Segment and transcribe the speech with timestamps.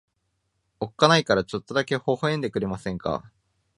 [0.79, 3.31] おっかないからちょっとだけ微笑んでくれませんか。